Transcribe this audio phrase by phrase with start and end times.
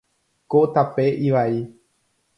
[0.53, 1.63] Ko tape ivai.